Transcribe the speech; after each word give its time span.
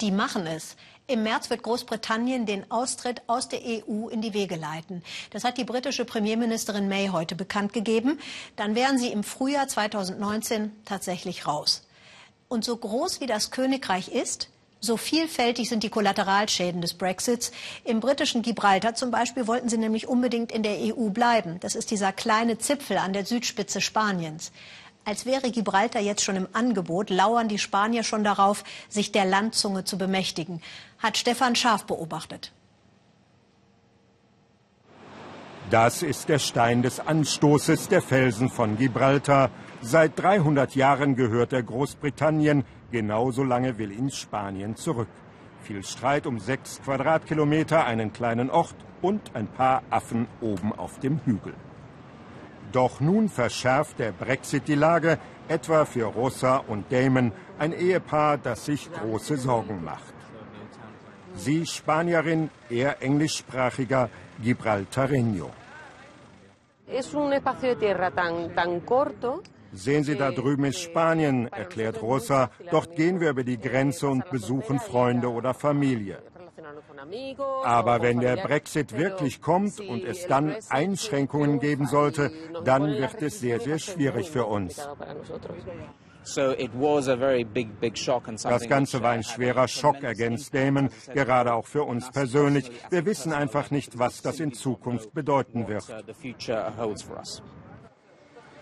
die 0.00 0.10
machen 0.10 0.46
es. 0.46 0.76
Im 1.06 1.24
März 1.24 1.50
wird 1.50 1.64
Großbritannien 1.64 2.46
den 2.46 2.70
Austritt 2.70 3.22
aus 3.26 3.48
der 3.48 3.60
EU 3.64 4.08
in 4.08 4.22
die 4.22 4.32
Wege 4.32 4.54
leiten. 4.54 5.02
Das 5.30 5.42
hat 5.42 5.58
die 5.58 5.64
britische 5.64 6.04
Premierministerin 6.04 6.88
May 6.88 7.08
heute 7.08 7.34
bekannt 7.34 7.72
gegeben. 7.72 8.20
Dann 8.54 8.76
wären 8.76 8.96
sie 8.96 9.08
im 9.08 9.24
Frühjahr 9.24 9.66
2019 9.66 10.70
tatsächlich 10.84 11.48
raus. 11.48 11.84
Und 12.48 12.64
so 12.64 12.76
groß 12.76 13.20
wie 13.20 13.26
das 13.26 13.50
Königreich 13.50 14.08
ist, 14.08 14.50
so 14.80 14.96
vielfältig 14.96 15.68
sind 15.68 15.82
die 15.82 15.90
Kollateralschäden 15.90 16.80
des 16.80 16.94
Brexits. 16.94 17.52
Im 17.84 18.00
britischen 18.00 18.42
Gibraltar 18.42 18.94
zum 18.94 19.10
Beispiel 19.10 19.46
wollten 19.46 19.68
sie 19.68 19.76
nämlich 19.76 20.08
unbedingt 20.08 20.52
in 20.52 20.62
der 20.62 20.78
EU 20.78 21.10
bleiben. 21.10 21.60
Das 21.60 21.74
ist 21.74 21.90
dieser 21.90 22.12
kleine 22.12 22.56
Zipfel 22.58 22.96
an 22.96 23.12
der 23.12 23.26
Südspitze 23.26 23.80
Spaniens. 23.80 24.52
Als 25.10 25.26
wäre 25.26 25.50
Gibraltar 25.50 26.00
jetzt 26.00 26.22
schon 26.22 26.36
im 26.36 26.46
Angebot, 26.52 27.10
lauern 27.10 27.48
die 27.48 27.58
Spanier 27.58 28.04
schon 28.04 28.22
darauf, 28.22 28.62
sich 28.88 29.10
der 29.10 29.24
Landzunge 29.24 29.82
zu 29.82 29.98
bemächtigen, 29.98 30.62
hat 31.00 31.18
Stefan 31.18 31.56
Scharf 31.56 31.84
beobachtet. 31.84 32.52
Das 35.68 36.04
ist 36.04 36.28
der 36.28 36.38
Stein 36.38 36.82
des 36.82 37.00
Anstoßes 37.00 37.88
der 37.88 38.02
Felsen 38.02 38.50
von 38.50 38.76
Gibraltar. 38.76 39.50
Seit 39.82 40.16
300 40.16 40.76
Jahren 40.76 41.16
gehört 41.16 41.52
er 41.52 41.64
Großbritannien, 41.64 42.62
genauso 42.92 43.42
lange 43.42 43.78
will 43.78 43.90
ihn 43.90 44.12
Spanien 44.12 44.76
zurück. 44.76 45.08
Viel 45.64 45.82
Streit 45.82 46.24
um 46.24 46.38
sechs 46.38 46.80
Quadratkilometer, 46.84 47.84
einen 47.84 48.12
kleinen 48.12 48.48
Ort 48.48 48.76
und 49.02 49.34
ein 49.34 49.48
paar 49.48 49.82
Affen 49.90 50.28
oben 50.40 50.72
auf 50.72 51.00
dem 51.00 51.18
Hügel. 51.24 51.54
Doch 52.72 53.00
nun 53.00 53.28
verschärft 53.28 53.98
der 53.98 54.12
Brexit 54.12 54.68
die 54.68 54.74
Lage, 54.74 55.18
etwa 55.48 55.84
für 55.84 56.04
Rosa 56.04 56.58
und 56.58 56.92
Damon, 56.92 57.32
ein 57.58 57.72
Ehepaar, 57.72 58.38
das 58.38 58.64
sich 58.66 58.90
große 58.92 59.36
Sorgen 59.36 59.84
macht. 59.84 60.14
Sie 61.34 61.66
Spanierin, 61.66 62.50
er 62.68 63.02
englischsprachiger 63.02 64.08
Gibraltareño. 64.42 65.50
Sehen 69.72 70.04
Sie, 70.04 70.16
da 70.16 70.30
drüben 70.32 70.64
ist 70.64 70.80
Spanien, 70.80 71.46
erklärt 71.52 72.02
Rosa. 72.02 72.50
Dort 72.70 72.96
gehen 72.96 73.20
wir 73.20 73.30
über 73.30 73.44
die 73.44 73.58
Grenze 73.58 74.08
und 74.08 74.28
besuchen 74.30 74.80
Freunde 74.80 75.30
oder 75.30 75.54
Familie. 75.54 76.18
Aber 77.64 78.02
wenn 78.02 78.20
der 78.20 78.36
Brexit 78.36 78.96
wirklich 78.96 79.40
kommt 79.40 79.80
und 79.80 80.04
es 80.04 80.26
dann 80.26 80.54
Einschränkungen 80.68 81.60
geben 81.60 81.86
sollte, 81.86 82.30
dann 82.64 82.86
wird 82.86 83.22
es 83.22 83.40
sehr, 83.40 83.60
sehr 83.60 83.78
schwierig 83.78 84.30
für 84.30 84.46
uns. 84.46 84.76
Das 88.42 88.68
Ganze 88.68 89.02
war 89.02 89.10
ein 89.10 89.24
schwerer 89.24 89.68
Schock, 89.68 90.02
ergänzt 90.02 90.54
Damon, 90.54 90.90
gerade 91.14 91.54
auch 91.54 91.66
für 91.66 91.84
uns 91.84 92.10
persönlich. 92.10 92.70
Wir 92.90 93.06
wissen 93.06 93.32
einfach 93.32 93.70
nicht, 93.70 93.98
was 93.98 94.20
das 94.22 94.38
in 94.38 94.52
Zukunft 94.52 95.14
bedeuten 95.14 95.66
wird. 95.66 95.86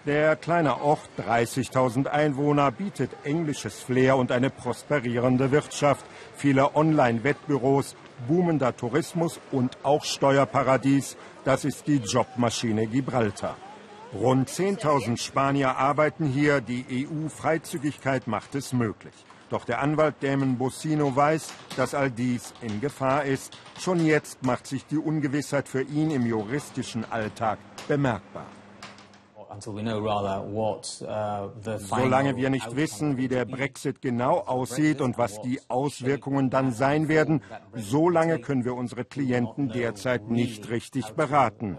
Der 0.08 0.36
kleine 0.36 0.80
Ort, 0.80 1.06
30.000 1.18 2.06
Einwohner, 2.06 2.70
bietet 2.70 3.10
englisches 3.24 3.82
Flair 3.82 4.16
und 4.16 4.32
eine 4.32 4.48
prosperierende 4.48 5.50
Wirtschaft, 5.50 6.02
viele 6.34 6.74
Online-Wettbüros, 6.74 7.94
boomender 8.26 8.74
Tourismus 8.74 9.38
und 9.52 9.76
auch 9.82 10.04
Steuerparadies. 10.04 11.18
Das 11.44 11.66
ist 11.66 11.86
die 11.86 11.98
Jobmaschine 11.98 12.86
Gibraltar. 12.86 13.58
Rund 14.14 14.48
10.000 14.48 15.20
Spanier 15.20 15.76
arbeiten 15.76 16.24
hier. 16.24 16.62
Die 16.62 17.06
EU-Freizügigkeit 17.06 18.26
macht 18.26 18.54
es 18.54 18.72
möglich. 18.72 19.12
Doch 19.50 19.66
der 19.66 19.82
Anwalt 19.82 20.14
Damon 20.20 20.56
Bocino 20.56 21.14
weiß, 21.14 21.52
dass 21.76 21.94
all 21.94 22.10
dies 22.10 22.54
in 22.62 22.80
Gefahr 22.80 23.24
ist. 23.24 23.58
Schon 23.78 24.02
jetzt 24.06 24.42
macht 24.42 24.68
sich 24.68 24.86
die 24.86 24.96
Ungewissheit 24.96 25.68
für 25.68 25.82
ihn 25.82 26.10
im 26.10 26.24
juristischen 26.24 27.04
Alltag 27.12 27.58
bemerkbar. 27.86 28.46
Uh, 31.02 31.50
Solange 31.78 32.36
wir 32.36 32.50
nicht 32.50 32.76
wissen, 32.76 33.16
wie 33.16 33.28
der 33.28 33.44
Brexit 33.44 34.00
genau 34.00 34.38
aussieht 34.38 35.00
und 35.00 35.18
was 35.18 35.40
die 35.40 35.60
Auswirkungen 35.68 36.50
dann 36.50 36.72
sein 36.72 37.08
werden, 37.08 37.42
solange 37.74 38.38
können 38.38 38.64
wir 38.64 38.74
unsere 38.74 39.04
Klienten 39.04 39.68
derzeit 39.68 40.30
nicht 40.30 40.68
richtig 40.70 41.12
beraten. 41.12 41.78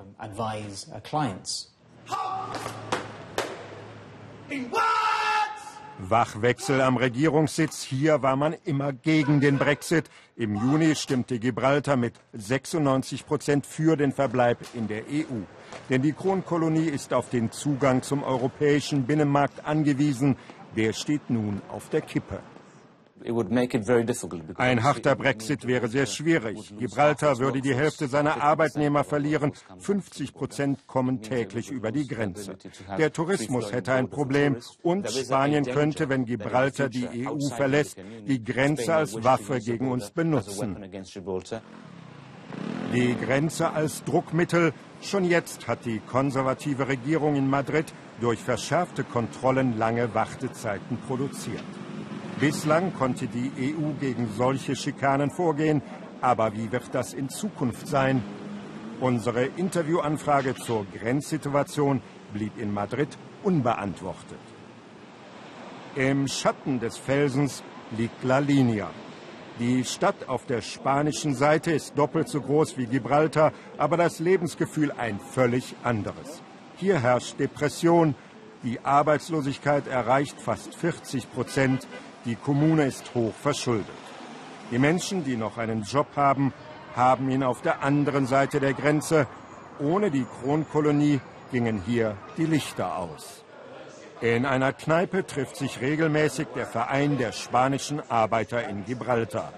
Wachwechsel 6.00 6.80
am 6.80 6.96
Regierungssitz. 6.96 7.84
Hier 7.84 8.22
war 8.22 8.38
man 8.38 8.56
immer 8.64 8.94
gegen 8.94 9.42
den 9.42 9.58
Brexit. 9.58 10.10
Im 10.38 10.56
Juni 10.56 10.96
stimmte 10.96 11.40
Gibraltar 11.40 11.98
mit 11.98 12.14
96 12.32 13.26
Prozent 13.26 13.66
für 13.66 13.98
den 13.98 14.14
Verbleib 14.14 14.60
in 14.74 14.88
der 14.88 15.02
EU. 15.02 15.44
Denn 15.90 16.02
die 16.02 16.14
Kronkolonie 16.14 16.88
ist 16.88 17.14
auf 17.14 17.30
den 17.30 17.52
Zugang 17.52 18.02
zum 18.02 18.24
europäischen 18.24 19.06
Binnenmarkt 19.06 19.66
angewiesen. 19.66 20.38
Der 20.78 20.94
steht 20.94 21.30
nun 21.30 21.62
auf 21.68 21.90
der 21.90 22.02
Kippe. 22.02 22.40
Ein 24.56 24.84
harter 24.84 25.16
Brexit 25.16 25.68
wäre 25.68 25.88
sehr 25.88 26.06
schwierig. 26.06 26.74
Gibraltar 26.78 27.38
würde 27.40 27.62
die 27.62 27.76
Hälfte 27.76 28.08
seiner 28.08 28.42
Arbeitnehmer 28.42 29.04
verlieren. 29.04 29.54
50 29.80 30.34
Prozent 30.34 30.88
kommen 30.88 31.22
täglich 31.22 31.70
über 31.70 31.92
die 31.92 32.08
Grenze. 32.08 32.58
Der 32.98 33.12
Tourismus 33.12 33.72
hätte 33.72 33.94
ein 33.94 34.10
Problem 34.10 34.58
und 34.82 35.10
Spanien 35.10 35.66
könnte, 35.66 36.10
wenn 36.10 36.26
Gibraltar 36.26 36.90
die 36.90 37.28
EU 37.28 37.40
verlässt, 37.50 37.98
die 38.28 38.44
Grenze 38.44 38.96
als 38.96 39.24
Waffe 39.24 39.60
gegen 39.60 39.92
uns 39.92 40.12
benutzen. 40.12 40.78
Die 42.94 43.16
Grenze 43.16 43.72
als 43.72 44.04
Druckmittel. 44.04 44.74
Schon 45.02 45.24
jetzt 45.24 45.68
hat 45.68 45.86
die 45.86 46.00
konservative 46.00 46.88
Regierung 46.88 47.36
in 47.36 47.50
Madrid 47.50 47.94
durch 48.20 48.40
verschärfte 48.40 49.04
Kontrollen 49.04 49.78
lange 49.78 50.14
Wartezeiten 50.14 50.98
produziert. 51.08 51.64
Bislang 52.40 52.94
konnte 52.94 53.28
die 53.28 53.52
EU 53.58 53.92
gegen 54.00 54.30
solche 54.38 54.74
Schikanen 54.74 55.30
vorgehen. 55.30 55.82
Aber 56.22 56.54
wie 56.54 56.72
wird 56.72 56.90
das 56.94 57.14
in 57.14 57.28
Zukunft 57.30 57.88
sein? 57.88 58.24
Unsere 59.02 59.46
Interviewanfrage 59.46 60.56
zur 60.56 60.86
Grenzsituation 60.86 62.02
blieb 62.34 62.58
in 62.58 62.74
Madrid 62.74 63.10
unbeantwortet. 63.44 64.40
Im 65.96 66.30
Schatten 66.30 66.80
des 66.80 66.98
Felsens 66.98 67.62
liegt 67.98 68.24
La 68.24 68.40
Linea. 68.40 68.90
Die 69.60 69.84
Stadt 69.84 70.30
auf 70.30 70.46
der 70.46 70.62
spanischen 70.62 71.36
Seite 71.36 71.72
ist 71.72 71.98
doppelt 71.98 72.30
so 72.30 72.40
groß 72.40 72.78
wie 72.78 72.86
Gibraltar, 72.86 73.52
aber 73.78 73.98
das 73.98 74.20
Lebensgefühl 74.20 74.94
ein 74.94 75.20
völlig 75.20 75.76
anderes. 75.84 76.42
Hier 76.78 77.02
herrscht 77.02 77.38
Depression, 77.38 78.16
die 78.64 78.80
Arbeitslosigkeit 78.80 79.88
erreicht 79.88 80.40
fast 80.40 80.76
40 80.76 81.32
Prozent, 81.34 81.88
die 82.30 82.36
Kommune 82.36 82.86
ist 82.86 83.16
hoch 83.16 83.34
verschuldet. 83.34 83.88
Die 84.70 84.78
Menschen, 84.78 85.24
die 85.24 85.36
noch 85.36 85.58
einen 85.58 85.82
Job 85.82 86.06
haben, 86.16 86.54
haben 86.96 87.32
ihn 87.32 87.42
auf 87.42 87.64
der 87.64 87.82
anderen 87.82 88.28
Seite 88.28 88.60
der 88.60 88.76
Grenze. 88.76 89.26
Ohne 89.80 90.12
die 90.12 90.26
Kronkolonie 90.26 91.22
gingen 91.52 91.82
hier 91.82 92.16
die 92.38 92.46
Lichter 92.46 92.98
aus. 93.00 93.44
In 94.22 94.46
einer 94.46 94.74
Kneipe 94.74 95.26
trifft 95.26 95.56
sich 95.56 95.82
regelmäßig 95.82 96.50
der 96.56 96.68
Verein 96.68 97.18
der 97.18 97.32
spanischen 97.32 98.00
Arbeiter 98.12 98.68
in 98.70 98.86
Gibraltar. 98.86 99.52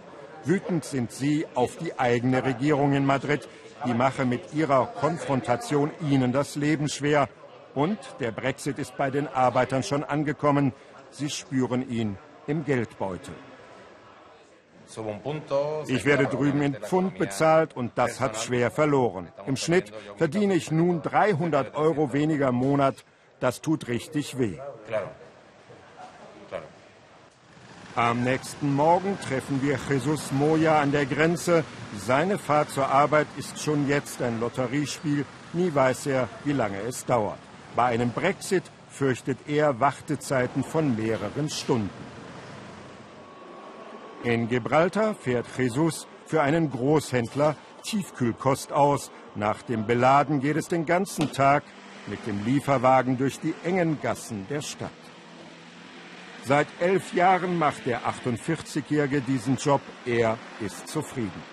Wütend 0.46 0.86
sind 0.86 1.12
sie 1.12 1.46
auf 1.56 1.76
die 1.76 2.00
eigene 2.00 2.46
Regierung 2.46 2.94
in 2.94 3.06
Madrid. 3.06 3.50
Die 3.86 3.94
mache 3.94 4.24
mit 4.24 4.54
ihrer 4.54 4.86
Konfrontation 4.86 5.92
ihnen 6.10 6.32
das 6.32 6.56
Leben 6.56 6.88
schwer. 6.88 7.28
Und 7.76 8.00
der 8.22 8.32
Brexit 8.32 8.80
ist 8.80 8.96
bei 8.96 9.10
den 9.10 9.28
Arbeitern 9.28 9.84
schon 9.84 10.06
angekommen. 10.06 10.72
Sie 11.10 11.30
spüren 11.30 11.90
ihn 11.90 12.18
im 12.48 12.66
Geldbeutel. 12.66 13.34
Ich 15.88 16.06
werde 16.06 16.26
drüben 16.26 16.62
in 16.62 16.76
Pfund 16.76 17.18
bezahlt 17.18 17.76
und 17.76 17.94
das 17.96 18.20
hat 18.20 18.38
schwer 18.38 18.72
verloren. 18.72 19.30
Im 19.46 19.56
Schnitt 19.56 19.92
verdiene 20.18 20.56
ich 20.56 20.72
nun 20.72 21.02
300 21.02 21.76
Euro 21.76 22.14
weniger 22.14 22.50
im 22.50 22.56
Monat. 22.56 23.06
Das 23.40 23.62
tut 23.62 23.88
richtig 23.88 24.38
weh. 24.38 24.58
Am 27.96 28.24
nächsten 28.24 28.74
Morgen 28.74 29.18
treffen 29.20 29.62
wir 29.62 29.78
Jesus 29.90 30.32
Moya 30.32 30.80
an 30.80 30.92
der 30.92 31.06
Grenze. 31.06 31.66
Seine 31.98 32.38
Fahrt 32.38 32.70
zur 32.70 32.88
Arbeit 32.88 33.28
ist 33.38 33.62
schon 33.62 33.88
jetzt 33.88 34.22
ein 34.22 34.40
Lotteriespiel. 34.40 35.26
Nie 35.54 35.74
weiß 35.74 36.06
er, 36.06 36.30
wie 36.46 36.54
lange 36.54 36.80
es 36.88 37.06
dauert. 37.06 37.40
Bei 37.76 37.86
einem 37.86 38.12
Brexit 38.12 38.64
fürchtet 38.90 39.40
er 39.48 39.80
Wartezeiten 39.82 40.64
von 40.64 40.96
mehreren 40.96 41.50
Stunden. 41.50 41.90
In 44.24 44.48
Gibraltar 44.48 45.16
fährt 45.16 45.48
Jesus 45.58 46.08
für 46.28 46.44
einen 46.44 46.70
Großhändler 46.70 47.56
Tiefkühlkost 47.84 48.72
aus. 48.72 49.12
Nach 49.34 49.64
dem 49.64 49.88
Beladen 49.88 50.42
geht 50.42 50.58
es 50.58 50.68
den 50.68 50.86
ganzen 50.86 51.32
Tag 51.32 51.64
mit 52.06 52.28
dem 52.28 52.46
Lieferwagen 52.46 53.18
durch 53.18 53.40
die 53.40 53.56
engen 53.64 54.00
Gassen 54.00 54.46
der 54.48 54.62
Stadt. 54.62 54.92
Seit 56.46 56.68
elf 56.80 57.14
Jahren 57.16 57.58
macht 57.58 57.88
der 57.88 58.02
48-Jährige 58.02 59.22
diesen 59.22 59.58
Job. 59.58 59.82
Er 60.06 60.38
ist 60.60 60.88
zufrieden. 60.88 61.44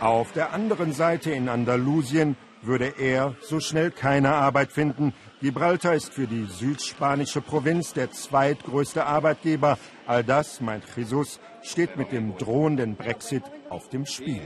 Auf 0.00 0.32
der 0.32 0.52
anderen 0.52 0.92
Seite 0.92 1.30
in 1.30 1.48
Andalusien 1.48 2.36
würde 2.62 2.94
er 2.98 3.34
so 3.40 3.60
schnell 3.60 3.90
keine 3.90 4.34
Arbeit 4.34 4.72
finden. 4.72 5.12
Gibraltar 5.40 5.94
ist 5.94 6.12
für 6.12 6.26
die 6.26 6.46
südspanische 6.46 7.40
Provinz 7.40 7.92
der 7.92 8.10
zweitgrößte 8.12 9.04
Arbeitgeber. 9.04 9.78
All 10.06 10.24
das, 10.24 10.60
meint 10.60 10.84
Jesus, 10.96 11.40
steht 11.62 11.96
mit 11.96 12.12
dem 12.12 12.36
drohenden 12.38 12.96
Brexit 12.96 13.42
auf 13.68 13.88
dem 13.88 14.06
Spiel. 14.06 14.42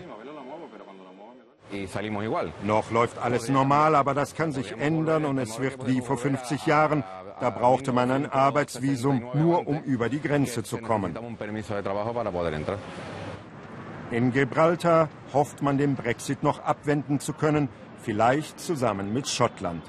Noch 2.62 2.90
läuft 2.90 3.18
alles 3.18 3.48
normal, 3.48 3.94
aber 3.94 4.14
das 4.14 4.34
kann 4.34 4.52
sich 4.52 4.72
ändern 4.72 5.24
und 5.24 5.38
es 5.38 5.58
wird 5.58 5.86
wie 5.86 6.00
vor 6.00 6.16
50 6.16 6.66
Jahren. 6.66 7.02
Da 7.40 7.50
brauchte 7.50 7.92
man 7.92 8.10
ein 8.10 8.30
Arbeitsvisum, 8.30 9.30
nur 9.34 9.66
um 9.66 9.82
über 9.82 10.08
die 10.08 10.22
Grenze 10.22 10.62
zu 10.62 10.78
kommen. 10.78 11.18
In 14.10 14.32
Gibraltar 14.32 15.08
hofft 15.34 15.62
man, 15.62 15.76
den 15.76 15.96
Brexit 15.96 16.42
noch 16.44 16.60
abwenden 16.60 17.18
zu 17.18 17.32
können, 17.32 17.68
vielleicht 18.02 18.60
zusammen 18.60 19.12
mit 19.12 19.28
Schottland. 19.28 19.82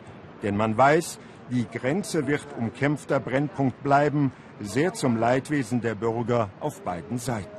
Denn 0.44 0.58
man 0.58 0.78
weiß, 0.78 1.20
die 1.50 1.68
Grenze 1.68 2.28
wird 2.28 2.46
umkämpfter 2.58 3.20
Brennpunkt 3.20 3.82
bleiben, 3.84 4.32
sehr 4.60 4.94
zum 4.94 5.18
Leidwesen 5.18 5.82
der 5.82 5.96
Bürger 5.96 6.50
auf 6.60 6.82
beiden 6.82 7.18
Seiten. 7.18 7.58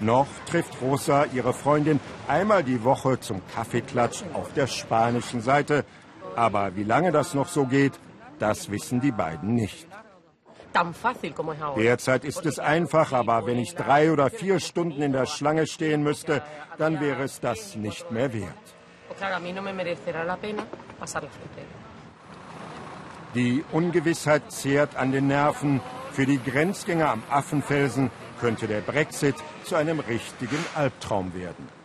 Noch 0.00 0.26
trifft 0.46 0.80
Rosa 0.82 1.26
ihre 1.32 1.52
Freundin 1.52 2.00
einmal 2.28 2.64
die 2.64 2.82
Woche 2.82 3.20
zum 3.20 3.40
Kaffeeklatsch 3.54 4.24
auf 4.34 4.52
der 4.52 4.66
spanischen 4.66 5.40
Seite. 5.40 5.84
Aber 6.36 6.74
wie 6.76 6.84
lange 6.84 7.12
das 7.12 7.32
noch 7.34 7.48
so 7.48 7.64
geht, 7.64 7.92
das 8.38 8.70
wissen 8.70 9.00
die 9.00 9.12
beiden 9.12 9.54
nicht. 9.54 9.86
Derzeit 11.76 12.24
ist 12.24 12.44
es 12.44 12.58
einfach, 12.58 13.12
aber 13.12 13.46
wenn 13.46 13.60
ich 13.60 13.76
drei 13.76 14.10
oder 14.10 14.28
vier 14.28 14.58
Stunden 14.58 15.00
in 15.02 15.12
der 15.12 15.26
Schlange 15.26 15.68
stehen 15.68 16.02
müsste, 16.02 16.42
dann 16.78 17.00
wäre 17.00 17.22
es 17.22 17.38
das 17.38 17.76
nicht 17.76 18.10
mehr 18.10 18.32
wert. 18.32 18.74
Die 23.34 23.64
Ungewissheit 23.72 24.50
zehrt 24.52 24.96
an 24.96 25.12
den 25.12 25.26
Nerven. 25.26 25.80
Für 26.12 26.26
die 26.26 26.38
Grenzgänger 26.38 27.10
am 27.10 27.22
Affenfelsen 27.30 28.10
könnte 28.40 28.66
der 28.68 28.80
Brexit 28.80 29.34
zu 29.64 29.74
einem 29.74 30.00
richtigen 30.00 30.64
Albtraum 30.74 31.34
werden. 31.34 31.83